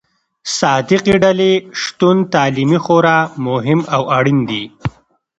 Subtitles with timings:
[0.59, 1.51] صادقې ډلې
[1.81, 3.17] شتون تعلیمي خورا
[3.47, 4.63] مهم او اړين دي.